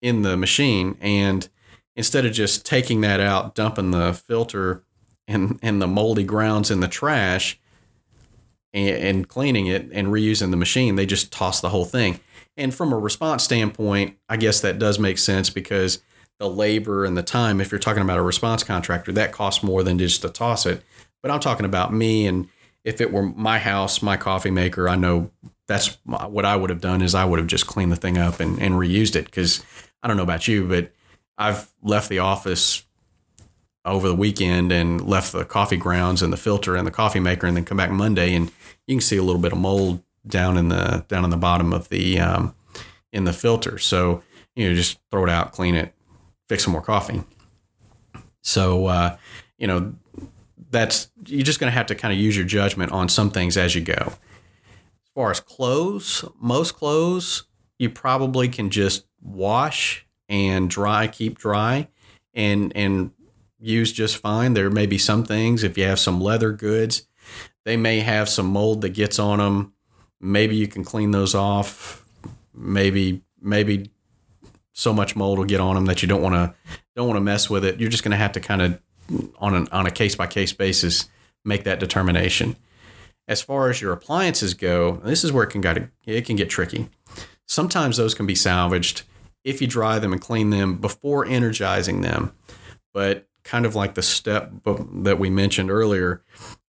in 0.01 0.22
the 0.22 0.38
machine, 0.38 0.98
and 1.01 1.50
instead 1.96 2.25
of 2.25 2.34
just 2.34 2.65
taking 2.65 3.01
that 3.01 3.20
out, 3.20 3.56
dumping 3.56 3.92
the 3.92 4.13
filter 4.13 4.84
and 5.27 5.60
and 5.63 5.82
the 5.82 5.88
moldy 5.88 6.24
grounds 6.24 6.70
in 6.70 6.82
the 6.82 6.88
trash 6.88 7.60
and, 8.74 8.89
and 8.89 9.27
cleaning 9.27 9.68
it 9.68 9.89
and 9.92 10.10
reusing 10.10 10.51
the 10.51 10.58
machine. 10.58 10.96
They 10.96 11.06
just 11.06 11.32
toss 11.32 11.62
the 11.62 11.70
whole 11.70 11.86
thing. 11.86 12.20
And 12.58 12.74
from 12.74 12.94
a 12.94 12.98
response 12.98 13.44
standpoint, 13.44 14.18
I 14.30 14.38
guess 14.38 14.62
that 14.62 14.80
does 14.80 15.00
make 15.00 15.18
sense 15.18 15.50
because 15.50 16.03
the 16.39 16.50
labor 16.50 17.06
and 17.06 17.15
the 17.15 17.24
time, 17.24 17.62
if 17.62 17.72
you're 17.72 17.80
talking 17.80 18.03
about 18.03 18.18
a 18.18 18.24
response 18.24 18.63
contractor, 18.63 19.12
that 19.13 19.32
costs 19.32 19.63
more 19.63 19.84
than 19.84 19.98
just 19.98 20.22
to 20.22 20.30
toss 20.30 20.65
it. 20.65 20.84
But 21.22 21.32
I'm 21.32 21.39
talking 21.39 21.65
about 21.65 21.94
me, 21.94 22.27
and 22.27 22.50
if 22.83 23.01
it 23.01 23.11
were 23.11 23.23
my 23.23 23.59
house, 23.59 24.01
my 24.01 24.17
coffee 24.17 24.51
maker, 24.51 24.89
I 24.89 24.95
know 24.95 25.31
that's 25.67 25.97
what 26.05 26.45
I 26.45 26.55
would 26.55 26.69
have 26.69 26.81
done 26.81 27.01
is 27.01 27.15
I 27.15 27.25
would 27.25 27.39
have 27.39 27.47
just 27.47 27.67
cleaned 27.67 27.91
the 27.91 27.97
thing 27.97 28.17
up 28.17 28.39
and, 28.39 28.61
and 28.61 28.75
reused 28.75 29.15
it 29.15 29.25
because 29.25 29.63
I 30.01 30.07
don't 30.07 30.17
know 30.17 30.23
about 30.23 30.47
you, 30.47 30.67
but 30.67 30.91
I've 31.37 31.71
left 31.81 32.09
the 32.09 32.19
office 32.19 32.85
over 33.85 34.07
the 34.07 34.15
weekend 34.15 34.71
and 34.71 35.01
left 35.07 35.31
the 35.31 35.45
coffee 35.45 35.77
grounds 35.77 36.21
and 36.21 36.31
the 36.31 36.37
filter 36.37 36.75
and 36.75 36.87
the 36.87 36.91
coffee 36.91 37.19
maker 37.19 37.47
and 37.47 37.57
then 37.57 37.65
come 37.65 37.77
back 37.77 37.91
Monday 37.91 38.33
and 38.33 38.51
you 38.87 38.95
can 38.95 39.01
see 39.01 39.17
a 39.17 39.23
little 39.23 39.41
bit 39.41 39.51
of 39.51 39.57
mold 39.57 40.01
down 40.25 40.57
in 40.57 40.69
the 40.69 41.05
down 41.07 41.23
in 41.23 41.29
the 41.29 41.37
bottom 41.37 41.73
of 41.73 41.89
the 41.89 42.19
um, 42.19 42.55
in 43.11 43.25
the 43.25 43.33
filter. 43.33 43.77
So 43.77 44.23
you 44.55 44.69
know 44.69 44.75
just 44.75 44.99
throw 45.11 45.23
it 45.23 45.29
out, 45.29 45.51
clean 45.51 45.75
it, 45.75 45.93
fix 46.47 46.63
some 46.63 46.73
more 46.73 46.81
coffee. 46.81 47.23
So 48.41 48.87
uh, 48.87 49.17
you 49.57 49.67
know 49.67 49.95
that's 50.74 51.10
you're 51.25 51.44
just 51.44 51.60
going 51.60 51.72
to 51.72 51.75
have 51.75 51.86
to 51.86 51.96
kind 51.96 52.13
of 52.13 52.20
use 52.20 52.36
your 52.36 52.46
judgment 52.46 52.92
on 52.92 53.08
some 53.08 53.30
things 53.30 53.56
as 53.56 53.75
you 53.75 53.82
go. 53.82 53.94
As 53.94 55.10
far 55.15 55.32
as 55.32 55.39
clothes, 55.39 56.25
most 56.39 56.75
clothes 56.75 57.44
you 57.80 57.89
probably 57.89 58.50
can 58.50 58.70
just 58.70 59.06
wash 59.22 60.06
and 60.27 60.70
dry, 60.70 61.08
keep 61.08 61.38
dry, 61.38 61.88
and 62.34 62.75
and 62.75 63.12
use 63.60 63.94
just 63.94 64.18
fine. 64.18 64.53
There 64.53 64.70
may 64.70 64.86
be 64.86 64.98
some 64.98 65.24
things 65.24 65.63
if 65.63 65.77
you 65.77 65.86
have 65.86 66.00
some 66.00 66.20
leather 66.20 66.51
goods, 66.51 67.08
they 67.63 67.77
may 67.77 68.01
have 68.01 68.27
some 68.27 68.48
mold 68.48 68.82
that 68.82 68.89
gets 68.89 69.20
on 69.20 69.39
them. 69.39 69.74
Maybe 70.20 70.56
you 70.56 70.68
can 70.68 70.84
clean 70.84 71.12
those 71.12 71.36
off. 71.36 72.06
Maybe 72.53 73.22
maybe 73.39 73.92
so 74.74 74.92
much 74.92 75.15
mold 75.15 75.38
will 75.38 75.46
get 75.46 75.60
on 75.60 75.75
them 75.75 75.86
that 75.86 76.01
you 76.01 76.08
don't 76.08 76.22
want 76.22 76.36
to 76.36 76.53
don't 76.96 77.08
want 77.08 77.18
to 77.18 77.22
mess 77.22 77.50
with 77.50 77.63
it. 77.63 77.80
You're 77.80 77.89
just 77.89 78.03
going 78.03 78.12
to 78.12 78.18
have 78.18 78.32
to 78.34 78.39
kind 78.39 78.62
of 78.62 78.80
on 79.38 79.55
an, 79.55 79.67
on 79.72 79.86
a 79.86 79.91
case 79.91 80.15
by 80.15 80.27
case 80.27 80.53
basis 80.53 81.10
make 81.46 81.63
that 81.63 81.79
determination. 81.79 82.55
As 83.27 83.41
far 83.41 83.70
as 83.70 83.82
your 83.82 83.93
appliances 83.93 84.53
go, 84.53 85.01
this 85.03 85.24
is 85.24 85.32
where 85.32 85.43
it 85.43 85.50
can 85.50 85.62
get 85.62 85.89
it 86.05 86.25
can 86.25 86.36
get 86.36 86.50
tricky. 86.50 86.89
Sometimes 87.48 87.98
those 87.98 88.13
can 88.13 88.25
be 88.25 88.36
salvaged 88.36 89.03
if 89.43 89.62
you 89.62 89.67
dry 89.67 90.00
them 90.00 90.13
and 90.13 90.22
clean 90.22 90.50
them 90.50 90.77
before 90.77 91.25
energizing 91.25 92.01
them. 92.01 92.34
But 92.93 93.27
kind 93.43 93.65
of 93.65 93.75
like 93.75 93.93
the 93.93 94.01
step 94.01 94.51
that 94.65 95.20
we 95.20 95.29
mentioned 95.29 95.70
earlier, 95.70 96.22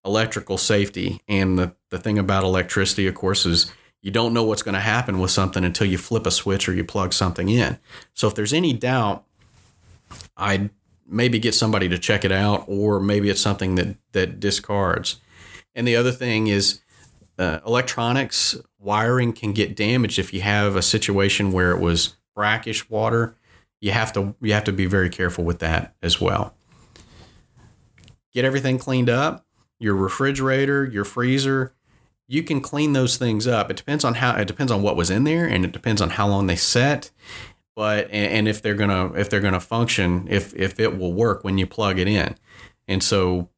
electrical 0.03 0.57
safety. 0.57 1.21
And 1.27 1.57
the, 1.57 1.75
the 1.89 1.97
thing 1.97 2.17
about 2.17 2.43
electricity, 2.43 3.07
of 3.07 3.15
course, 3.15 3.45
is 3.45 3.71
you 4.01 4.11
don't 4.11 4.33
know 4.33 4.43
what's 4.43 4.61
going 4.61 4.75
to 4.75 4.81
happen 4.81 5.19
with 5.19 5.31
something 5.31 5.63
until 5.63 5.87
you 5.87 5.97
flip 5.97 6.27
a 6.27 6.31
switch 6.31 6.69
or 6.69 6.73
you 6.73 6.83
plug 6.83 7.13
something 7.13 7.49
in. 7.49 7.79
So 8.13 8.27
if 8.27 8.35
there's 8.35 8.53
any 8.53 8.73
doubt, 8.73 9.25
I'd 10.37 10.69
maybe 11.05 11.39
get 11.39 11.53
somebody 11.53 11.87
to 11.89 11.97
check 11.97 12.25
it 12.25 12.31
out, 12.31 12.65
or 12.67 12.99
maybe 12.99 13.29
it's 13.29 13.41
something 13.41 13.75
that, 13.75 13.97
that 14.13 14.39
discards. 14.39 15.21
And 15.73 15.87
the 15.87 15.95
other 15.95 16.11
thing 16.11 16.47
is, 16.47 16.81
uh, 17.37 17.59
electronics 17.65 18.55
wiring 18.79 19.33
can 19.33 19.51
get 19.51 19.75
damaged 19.75 20.19
if 20.19 20.33
you 20.33 20.41
have 20.41 20.75
a 20.75 20.81
situation 20.81 21.51
where 21.51 21.71
it 21.71 21.79
was 21.79 22.15
brackish 22.33 22.89
water. 22.89 23.35
You 23.81 23.91
have 23.91 24.13
to 24.13 24.35
you 24.41 24.53
have 24.53 24.63
to 24.63 24.71
be 24.71 24.85
very 24.85 25.09
careful 25.09 25.43
with 25.43 25.59
that 25.59 25.93
as 26.01 26.21
well 26.21 26.55
get 28.35 28.45
everything 28.45 28.77
cleaned 28.77 29.09
up, 29.09 29.45
your 29.79 29.95
refrigerator, 29.95 30.85
your 30.85 31.05
freezer, 31.05 31.73
you 32.27 32.43
can 32.43 32.59
clean 32.59 32.93
those 32.93 33.17
things 33.17 33.47
up. 33.47 33.71
It 33.71 33.77
depends 33.77 34.03
on 34.03 34.15
how 34.15 34.35
it 34.35 34.47
depends 34.47 34.71
on 34.71 34.81
what 34.81 34.95
was 34.95 35.09
in 35.09 35.23
there 35.23 35.47
and 35.47 35.63
it 35.63 35.71
depends 35.71 36.01
on 36.01 36.11
how 36.11 36.27
long 36.27 36.47
they 36.47 36.55
set. 36.55 37.11
But 37.75 38.09
and 38.09 38.47
if 38.47 38.61
they're 38.61 38.75
gonna 38.75 39.13
if 39.13 39.29
they're 39.29 39.41
gonna 39.41 39.59
function, 39.59 40.27
if 40.29 40.53
if 40.55 40.79
it 40.79 40.97
will 40.97 41.13
work 41.13 41.43
when 41.43 41.57
you 41.57 41.67
plug 41.67 41.99
it 41.99 42.07
in. 42.07 42.35
And 42.87 43.03
so 43.03 43.49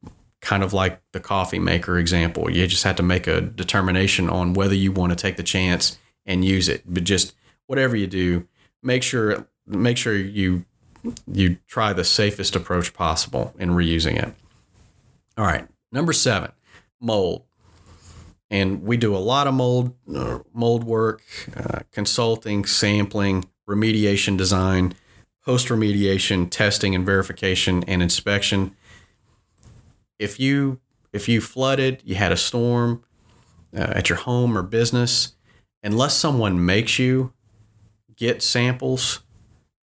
kind 0.42 0.64
of 0.64 0.74
like 0.74 1.02
the 1.12 1.20
coffee 1.20 1.60
maker 1.60 1.98
example, 1.98 2.50
you 2.50 2.66
just 2.68 2.84
have 2.84 2.96
to 2.96 3.04
make 3.04 3.28
a 3.28 3.42
determination 3.42 4.30
on 4.30 4.54
whether 4.54 4.76
you 4.76 4.92
want 4.92 5.12
to 5.12 5.16
take 5.16 5.38
the 5.38 5.44
chance 5.44 5.98
and 6.26 6.44
use 6.44 6.68
it. 6.68 6.84
But 6.86 7.04
just 7.04 7.36
whatever 7.68 7.96
you 7.96 8.08
do, 8.08 8.48
make 8.82 9.04
sure 9.04 9.48
make 9.66 9.98
sure 9.98 10.16
you 10.16 10.66
you 11.32 11.58
try 11.68 11.94
the 11.94 12.04
safest 12.04 12.56
approach 12.56 12.94
possible 12.94 13.54
in 13.60 13.70
reusing 13.70 14.22
it. 14.22 14.34
All 15.38 15.46
right, 15.46 15.68
number 15.92 16.14
seven, 16.14 16.52
mold. 17.00 17.44
And 18.50 18.84
we 18.84 18.96
do 18.96 19.16
a 19.16 19.20
lot 19.20 19.48
of 19.48 19.54
mold 19.54 19.94
uh, 20.14 20.40
mold 20.54 20.86
work, 20.86 21.22
uh, 21.56 21.80
consulting, 21.92 22.66
sampling, 22.66 23.50
remediation 23.68 24.38
design, 24.38 24.96
post 25.44 25.68
remediation, 25.68 26.50
testing 26.50 26.96
and 26.96 27.06
verification, 27.06 27.84
and 27.84 28.02
inspection. 28.02 28.76
If 30.20 30.40
you 30.40 30.80
if 31.14 31.30
you 31.30 31.42
flooded, 31.42 32.02
you 32.04 32.16
had 32.16 32.32
a 32.32 32.38
storm 32.38 33.04
uh, 33.76 33.94
at 33.96 34.10
your 34.10 34.18
home 34.20 34.58
or 34.58 34.62
business, 34.62 35.36
unless 35.84 36.16
someone 36.16 36.66
makes 36.66 37.00
you 37.00 37.34
get 38.16 38.44
samples 38.44 39.22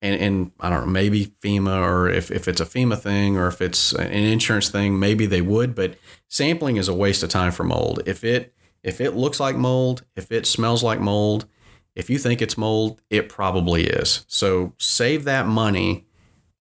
and, 0.02 0.20
and 0.20 0.50
I 0.58 0.68
don't 0.68 0.86
know, 0.86 0.92
maybe 0.92 1.32
FEMA 1.42 1.80
or 1.80 2.08
if, 2.08 2.30
if 2.30 2.48
it's 2.48 2.60
a 2.60 2.66
FEMA 2.66 2.98
thing 3.00 3.36
or 3.36 3.46
if 3.46 3.62
it's 3.62 3.92
an 3.92 4.10
insurance 4.10 4.68
thing, 4.68 4.98
maybe 4.98 5.26
they 5.26 5.40
would. 5.40 5.74
But 5.76 5.96
sampling 6.28 6.76
is 6.76 6.88
a 6.88 6.94
waste 6.94 7.22
of 7.22 7.30
time 7.30 7.52
for 7.52 7.62
mold. 7.62 8.02
If 8.04 8.24
it 8.24 8.52
if 8.82 9.00
it 9.00 9.14
looks 9.14 9.38
like 9.38 9.54
mold, 9.54 10.02
if 10.16 10.32
it 10.32 10.44
smells 10.44 10.82
like 10.82 10.98
mold, 10.98 11.46
if 11.94 12.08
you 12.08 12.18
think 12.18 12.40
it's 12.40 12.56
mold, 12.56 13.00
it 13.10 13.28
probably 13.28 13.86
is. 13.86 14.24
So 14.28 14.72
save 14.78 15.24
that 15.24 15.46
money 15.46 16.06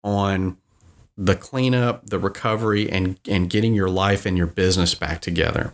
on 0.04 0.58
the 1.18 1.36
cleanup, 1.36 2.10
the 2.10 2.20
recovery, 2.20 2.90
and 2.90 3.20
and 3.28 3.50
getting 3.50 3.74
your 3.74 3.90
life 3.90 4.26
and 4.26 4.38
your 4.38 4.48
business 4.48 4.94
back 4.96 5.22
together. 5.22 5.74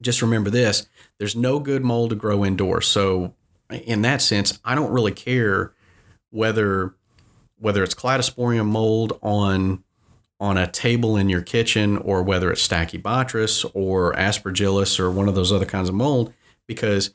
Just 0.00 0.22
remember 0.22 0.50
this: 0.50 0.88
there's 1.18 1.36
no 1.36 1.58
good 1.58 1.84
mold 1.84 2.10
to 2.10 2.16
grow 2.16 2.44
indoors. 2.44 2.86
So 2.88 3.34
in 3.70 4.02
that 4.02 4.22
sense, 4.22 4.58
I 4.64 4.74
don't 4.74 4.92
really 4.92 5.12
care 5.12 5.72
whether 6.30 6.94
whether 7.58 7.82
it's 7.82 7.94
cladosporium 7.94 8.66
mold 8.66 9.18
on 9.22 9.84
on 10.40 10.56
a 10.56 10.70
table 10.70 11.16
in 11.16 11.28
your 11.28 11.42
kitchen 11.42 11.96
or 11.98 12.22
whether 12.22 12.50
it's 12.50 12.66
stachybotrys 12.66 13.68
or 13.74 14.14
aspergillus 14.14 15.00
or 15.00 15.10
one 15.10 15.28
of 15.28 15.34
those 15.34 15.52
other 15.52 15.66
kinds 15.66 15.88
of 15.88 15.94
mold 15.94 16.32
because 16.68 17.12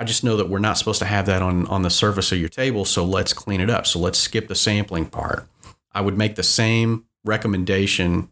I 0.00 0.04
just 0.04 0.24
know 0.24 0.38
that 0.38 0.48
we're 0.48 0.60
not 0.60 0.78
supposed 0.78 1.00
to 1.00 1.04
have 1.04 1.26
that 1.26 1.42
on 1.42 1.66
on 1.66 1.82
the 1.82 1.90
surface 1.90 2.32
of 2.32 2.38
your 2.38 2.48
table 2.48 2.86
so 2.86 3.04
let's 3.04 3.34
clean 3.34 3.60
it 3.60 3.68
up. 3.68 3.86
So 3.86 3.98
let's 3.98 4.18
skip 4.18 4.48
the 4.48 4.54
sampling 4.54 5.04
part. 5.04 5.46
I 5.92 6.00
would 6.00 6.16
make 6.16 6.36
the 6.36 6.42
same 6.42 7.04
recommendation 7.22 8.30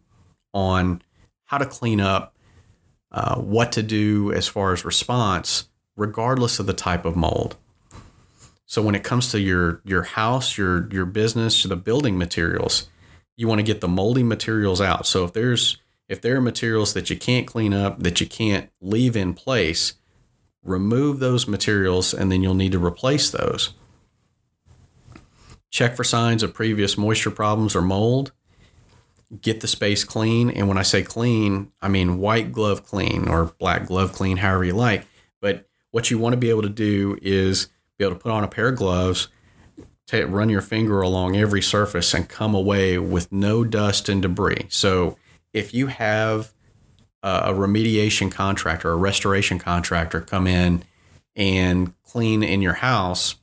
on 0.55 1.03
how 1.45 1.59
to 1.59 1.67
clean 1.67 2.01
up 2.01 2.35
uh, 3.13 3.39
what 3.39 3.73
to 3.73 3.83
do 3.83 4.33
as 4.33 4.49
far 4.49 4.73
as 4.73 4.85
response 4.85 5.69
regardless 5.95 6.59
of 6.59 6.67
the 6.67 6.73
type 6.73 7.05
of 7.05 7.17
mold. 7.17 7.57
So 8.65 8.81
when 8.81 8.95
it 8.95 9.05
comes 9.05 9.31
to 9.33 9.41
your 9.41 9.83
your 9.85 10.05
house, 10.05 10.57
your 10.57 10.89
your 10.91 11.05
business, 11.05 11.65
the 11.65 11.77
building 11.77 12.17
materials, 12.17 12.89
you 13.37 13.47
want 13.47 13.59
to 13.59 13.63
get 13.63 13.83
the 13.83 13.89
moldy 13.89 14.23
materials 14.23 14.81
out. 14.81 15.07
So 15.07 15.25
if 15.25 15.35
there's 15.35 15.77
if 16.09 16.23
there 16.23 16.37
are 16.37 16.41
materials 16.41 16.95
that 16.95 17.11
you 17.11 17.19
can't 17.19 17.47
clean 17.47 17.75
up, 17.75 18.03
that 18.03 18.23
you 18.23 18.27
can't 18.27 18.71
leave 18.81 19.17
in 19.17 19.35
place, 19.35 19.93
remove 20.69 21.19
those 21.19 21.49
materials 21.49 22.13
and 22.13 22.31
then 22.31 22.43
you'll 22.43 22.55
need 22.55 22.73
to 22.73 22.85
replace 22.85 23.31
those. 23.31 23.73
Check 25.71 25.97
for 25.97 26.05
signs 26.05 26.43
of 26.43 26.55
previous 26.55 26.97
moisture 26.97 27.31
problems 27.31 27.77
or 27.77 27.83
mold. 27.83 28.33
Get 29.41 29.61
the 29.61 29.69
space 29.69 30.05
clean. 30.05 30.51
And 30.51 30.69
when 30.69 30.79
I 30.79 30.83
say 30.83 31.03
clean, 31.03 31.73
I 31.83 31.89
mean 31.89 32.19
white 32.19 32.53
glove 32.53 32.85
clean 32.85 33.29
or 33.29 33.53
black 33.59 33.87
glove 33.87 34.13
clean, 34.13 34.39
however 34.39 34.65
you 34.65 34.75
like. 34.75 35.05
But 35.41 35.67
what 35.91 36.11
you 36.11 36.19
want 36.19 36.33
to 36.33 36.39
be 36.39 36.51
able 36.51 36.63
to 36.63 36.69
do 36.69 37.19
is 37.21 37.69
be 37.99 38.05
able 38.05 38.15
to 38.15 38.21
put 38.21 38.33
on 38.33 38.45
a 38.45 38.49
pair 38.49 38.69
of 38.69 38.77
gloves, 38.77 39.29
take, 40.07 40.27
run 40.29 40.49
your 40.49 40.63
finger 40.63 41.03
along 41.03 41.37
every 41.37 41.61
surface, 41.61 42.15
and 42.15 42.29
come 42.29 42.55
away 42.55 42.99
with 42.99 43.31
no 43.31 43.65
dust 43.65 44.09
and 44.09 44.23
debris. 44.23 44.67
So 44.71 45.19
if 45.53 45.75
you 45.75 45.89
have 45.89 46.55
a, 47.29 47.53
remediation 47.53 48.31
contractor, 48.31 48.91
a 48.91 48.97
restoration 48.97 49.59
contractor 49.59 50.21
come 50.21 50.47
in 50.47 50.83
and 51.37 51.93
clean 52.05 52.43
in 52.43 52.63
your 52.63 52.75
house, 52.75 53.37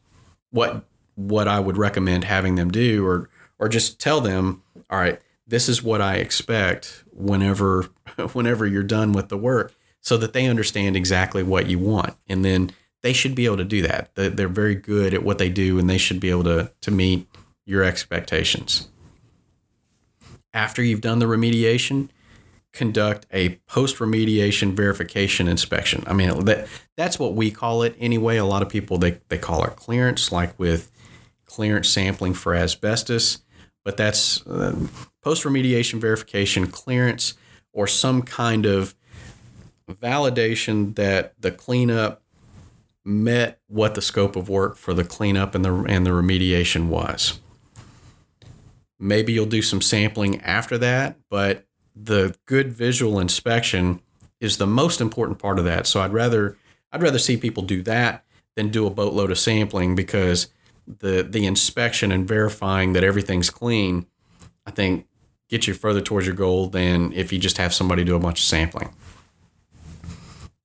what 0.51 0.85
what 1.15 1.47
I 1.47 1.59
would 1.59 1.77
recommend 1.77 2.25
having 2.25 2.55
them 2.55 2.71
do, 2.71 3.05
or 3.05 3.29
or 3.59 3.69
just 3.69 3.99
tell 3.99 4.21
them, 4.21 4.63
all 4.89 4.99
right, 4.99 5.19
this 5.47 5.69
is 5.69 5.81
what 5.81 6.01
I 6.01 6.15
expect 6.15 7.03
whenever 7.11 7.83
whenever 8.33 8.65
you're 8.65 8.83
done 8.83 9.13
with 9.13 9.29
the 9.29 9.37
work, 9.37 9.73
so 10.01 10.17
that 10.17 10.33
they 10.33 10.47
understand 10.47 10.95
exactly 10.95 11.43
what 11.43 11.67
you 11.67 11.79
want, 11.79 12.15
and 12.27 12.43
then 12.43 12.71
they 13.01 13.13
should 13.13 13.35
be 13.35 13.45
able 13.45 13.57
to 13.57 13.65
do 13.65 13.81
that. 13.83 14.09
They're 14.15 14.47
very 14.47 14.75
good 14.75 15.13
at 15.13 15.23
what 15.23 15.37
they 15.37 15.49
do, 15.49 15.77
and 15.77 15.89
they 15.89 15.97
should 15.97 16.19
be 16.19 16.29
able 16.29 16.45
to 16.45 16.71
to 16.81 16.91
meet 16.91 17.27
your 17.65 17.83
expectations. 17.83 18.89
After 20.53 20.81
you've 20.81 21.01
done 21.01 21.19
the 21.19 21.25
remediation, 21.25 22.09
conduct 22.75 23.25
a 23.33 23.55
post 23.67 23.97
remediation 23.97 24.73
verification 24.73 25.47
inspection. 25.47 26.03
I 26.05 26.13
mean, 26.13 26.45
that 26.45 26.67
that's 26.95 27.17
what 27.17 27.33
we 27.33 27.49
call 27.49 27.81
it 27.83 27.95
anyway. 27.99 28.37
A 28.37 28.45
lot 28.45 28.61
of 28.61 28.69
people 28.69 28.97
they, 28.97 29.19
they 29.29 29.37
call 29.37 29.63
it 29.63 29.75
clearance, 29.75 30.31
like 30.31 30.57
with 30.59 30.91
clearance 31.45 31.89
sampling 31.89 32.33
for 32.33 32.53
asbestos, 32.53 33.39
but 33.83 33.97
that's 33.97 34.45
uh, 34.45 34.75
post 35.23 35.43
remediation 35.43 35.99
verification 35.99 36.67
clearance 36.67 37.33
or 37.73 37.87
some 37.87 38.21
kind 38.21 38.65
of 38.65 38.95
validation 39.89 40.95
that 40.95 41.33
the 41.39 41.51
cleanup 41.51 42.21
met 43.03 43.59
what 43.67 43.95
the 43.95 44.01
scope 44.01 44.35
of 44.35 44.49
work 44.49 44.75
for 44.75 44.93
the 44.93 45.03
cleanup 45.03 45.55
and 45.55 45.63
the 45.63 45.73
and 45.87 46.05
the 46.05 46.11
remediation 46.11 46.87
was. 46.87 47.39
Maybe 48.97 49.33
you'll 49.33 49.45
do 49.45 49.61
some 49.61 49.81
sampling 49.81 50.41
after 50.41 50.77
that, 50.79 51.17
but 51.29 51.64
the 51.95 52.35
good 52.45 52.73
visual 52.73 53.19
inspection 53.19 54.01
is 54.39 54.57
the 54.57 54.67
most 54.67 54.99
important 54.99 55.39
part 55.39 55.59
of 55.59 55.65
that. 55.65 55.87
So 55.87 56.01
I'd 56.01 56.13
rather 56.13 56.57
I'd 56.91 57.01
rather 57.01 57.19
see 57.19 57.37
people 57.37 57.63
do 57.63 57.81
that 57.83 58.23
than 58.55 58.69
do 58.69 58.85
a 58.85 58.89
boatload 58.89 59.31
of 59.31 59.39
sampling 59.39 59.95
because 59.95 60.47
the 60.87 61.23
the 61.23 61.45
inspection 61.45 62.11
and 62.11 62.27
verifying 62.27 62.93
that 62.93 63.03
everything's 63.03 63.49
clean, 63.49 64.05
I 64.65 64.71
think 64.71 65.07
gets 65.49 65.67
you 65.67 65.73
further 65.73 66.01
towards 66.01 66.25
your 66.25 66.35
goal 66.35 66.67
than 66.67 67.13
if 67.13 67.31
you 67.31 67.39
just 67.39 67.57
have 67.57 67.73
somebody 67.73 68.03
do 68.03 68.15
a 68.15 68.19
bunch 68.19 68.39
of 68.39 68.45
sampling. 68.45 68.93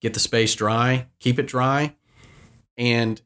Get 0.01 0.15
the 0.15 0.21
space 0.21 0.55
dry, 0.55 1.07
keep 1.19 1.39
it 1.39 1.47
dry, 1.47 1.95
and 2.79 3.21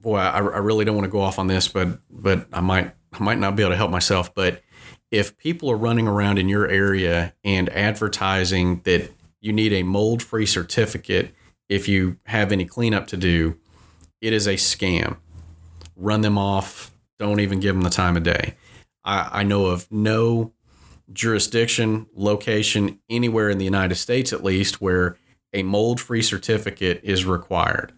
boy, 0.00 0.16
I, 0.16 0.38
I 0.38 0.58
really 0.58 0.84
don't 0.84 0.96
want 0.96 1.04
to 1.04 1.10
go 1.10 1.20
off 1.20 1.38
on 1.38 1.46
this, 1.46 1.68
but 1.68 2.00
but 2.10 2.46
I 2.52 2.60
might 2.60 2.92
I 3.12 3.22
might 3.22 3.38
not 3.38 3.56
be 3.56 3.62
able 3.62 3.72
to 3.72 3.76
help 3.76 3.90
myself. 3.90 4.34
But 4.34 4.62
if 5.10 5.36
people 5.36 5.70
are 5.70 5.76
running 5.76 6.06
around 6.06 6.38
in 6.38 6.48
your 6.48 6.68
area 6.68 7.34
and 7.42 7.68
advertising 7.70 8.80
that 8.84 9.10
you 9.40 9.52
need 9.52 9.72
a 9.72 9.82
mold 9.82 10.22
free 10.22 10.46
certificate 10.46 11.34
if 11.68 11.88
you 11.88 12.16
have 12.24 12.52
any 12.52 12.64
cleanup 12.64 13.06
to 13.08 13.16
do, 13.16 13.56
it 14.20 14.32
is 14.32 14.46
a 14.46 14.54
scam. 14.54 15.16
Run 15.96 16.20
them 16.20 16.36
off. 16.36 16.92
Don't 17.18 17.40
even 17.40 17.60
give 17.60 17.74
them 17.74 17.82
the 17.82 17.90
time 17.90 18.16
of 18.16 18.22
day. 18.22 18.54
I, 19.04 19.28
I 19.32 19.42
know 19.44 19.66
of 19.66 19.90
no 19.90 20.52
jurisdiction, 21.12 22.06
location, 22.14 22.98
anywhere 23.08 23.50
in 23.50 23.58
the 23.58 23.64
United 23.64 23.96
States 23.96 24.32
at 24.32 24.44
least, 24.44 24.80
where 24.80 25.16
a 25.52 25.62
mold 25.62 26.00
free 26.00 26.22
certificate 26.22 27.00
is 27.02 27.24
required. 27.24 27.92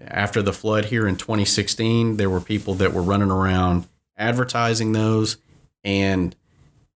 After 0.00 0.42
the 0.42 0.52
flood 0.52 0.86
here 0.86 1.06
in 1.06 1.16
2016, 1.16 2.16
there 2.16 2.30
were 2.30 2.40
people 2.40 2.74
that 2.74 2.92
were 2.92 3.02
running 3.02 3.30
around 3.30 3.86
advertising 4.16 4.92
those, 4.92 5.36
and 5.86 6.34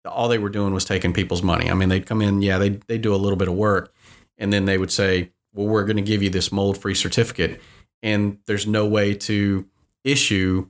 all 0.05 0.29
they 0.29 0.39
were 0.39 0.49
doing 0.49 0.73
was 0.73 0.85
taking 0.85 1.13
people's 1.13 1.43
money. 1.43 1.69
I 1.69 1.73
mean, 1.73 1.89
they'd 1.89 2.05
come 2.05 2.21
in, 2.21 2.41
yeah, 2.41 2.57
they 2.57 2.69
they 2.87 2.97
do 2.97 3.13
a 3.13 3.17
little 3.17 3.37
bit 3.37 3.49
of 3.49 3.53
work, 3.53 3.93
and 4.37 4.51
then 4.51 4.65
they 4.65 4.77
would 4.77 4.91
say, 4.91 5.31
"Well, 5.53 5.67
we're 5.67 5.83
going 5.83 5.97
to 5.97 6.01
give 6.01 6.23
you 6.23 6.29
this 6.29 6.51
mold-free 6.51 6.95
certificate," 6.95 7.61
and 8.01 8.39
there's 8.47 8.65
no 8.65 8.87
way 8.87 9.13
to 9.13 9.67
issue 10.03 10.69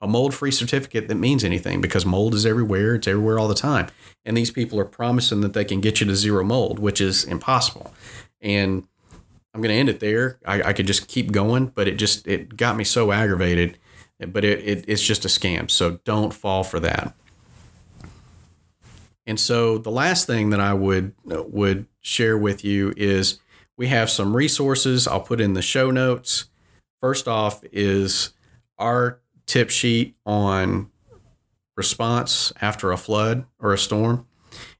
a 0.00 0.08
mold-free 0.08 0.50
certificate 0.50 1.06
that 1.06 1.14
means 1.14 1.44
anything 1.44 1.80
because 1.80 2.04
mold 2.04 2.34
is 2.34 2.44
everywhere; 2.44 2.96
it's 2.96 3.06
everywhere 3.06 3.38
all 3.38 3.48
the 3.48 3.54
time. 3.54 3.86
And 4.24 4.36
these 4.36 4.50
people 4.50 4.78
are 4.80 4.84
promising 4.84 5.40
that 5.42 5.52
they 5.52 5.64
can 5.64 5.80
get 5.80 6.00
you 6.00 6.06
to 6.08 6.16
zero 6.16 6.44
mold, 6.44 6.80
which 6.80 7.00
is 7.00 7.24
impossible. 7.24 7.94
And 8.40 8.86
I'm 9.54 9.60
going 9.60 9.72
to 9.72 9.78
end 9.78 9.88
it 9.88 10.00
there. 10.00 10.38
I, 10.44 10.62
I 10.62 10.72
could 10.72 10.88
just 10.88 11.06
keep 11.06 11.30
going, 11.30 11.66
but 11.66 11.86
it 11.86 11.94
just 11.94 12.26
it 12.26 12.56
got 12.56 12.76
me 12.76 12.82
so 12.82 13.12
aggravated. 13.12 13.78
But 14.18 14.44
it, 14.44 14.60
it 14.60 14.84
it's 14.88 15.02
just 15.02 15.24
a 15.24 15.28
scam, 15.28 15.70
so 15.70 16.00
don't 16.04 16.34
fall 16.34 16.64
for 16.64 16.80
that. 16.80 17.14
And 19.26 19.38
so 19.38 19.78
the 19.78 19.90
last 19.90 20.26
thing 20.26 20.50
that 20.50 20.60
I 20.60 20.74
would 20.74 21.14
uh, 21.30 21.42
would 21.44 21.86
share 22.00 22.36
with 22.36 22.64
you 22.64 22.92
is 22.96 23.38
we 23.76 23.88
have 23.88 24.10
some 24.10 24.36
resources 24.36 25.06
I'll 25.06 25.20
put 25.20 25.40
in 25.40 25.54
the 25.54 25.62
show 25.62 25.90
notes. 25.90 26.46
First 27.00 27.28
off 27.28 27.62
is 27.72 28.30
our 28.78 29.20
tip 29.46 29.70
sheet 29.70 30.16
on 30.26 30.90
response 31.76 32.52
after 32.60 32.92
a 32.92 32.96
flood 32.96 33.46
or 33.58 33.72
a 33.72 33.78
storm. 33.78 34.26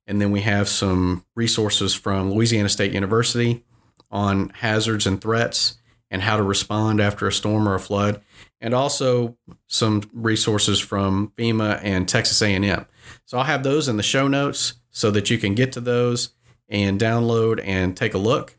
And 0.07 0.20
then 0.20 0.31
we 0.31 0.40
have 0.42 0.68
some 0.68 1.24
resources 1.35 1.94
from 1.94 2.33
Louisiana 2.33 2.68
State 2.68 2.92
University 2.92 3.64
on 4.11 4.50
hazards 4.50 5.07
and 5.07 5.20
threats 5.20 5.78
and 6.12 6.22
how 6.22 6.37
to 6.37 6.42
respond 6.42 7.01
after 7.01 7.27
a 7.27 7.33
storm 7.33 7.66
or 7.66 7.75
a 7.75 7.81
flood, 7.81 8.20
and 8.61 8.75
also 8.75 9.37
some 9.66 10.03
resources 10.12 10.79
from 10.79 11.33
FEMA 11.37 11.81
and 11.83 12.07
Texas 12.07 12.40
A&M. 12.42 12.87
So 13.25 13.38
I'll 13.38 13.44
have 13.44 13.64
those 13.64 13.88
in 13.88 13.96
the 13.96 14.03
show 14.05 14.29
notes 14.29 14.75
so 14.90 15.11
that 15.11 15.31
you 15.31 15.38
can 15.38 15.55
get 15.57 15.72
to 15.72 15.81
those 15.81 16.35
and 16.68 17.01
download 17.01 17.61
and 17.64 17.96
take 17.96 18.12
a 18.12 18.18
look. 18.18 18.57